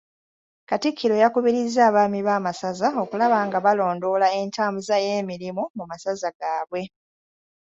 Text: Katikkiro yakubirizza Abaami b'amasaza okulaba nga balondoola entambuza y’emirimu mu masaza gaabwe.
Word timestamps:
Katikkiro 0.69 1.15
yakubirizza 1.23 1.81
Abaami 1.89 2.19
b'amasaza 2.27 2.87
okulaba 3.03 3.37
nga 3.47 3.59
balondoola 3.65 4.27
entambuza 4.39 4.95
y’emirimu 5.05 5.63
mu 5.77 5.83
masaza 5.89 6.29
gaabwe. 6.39 6.81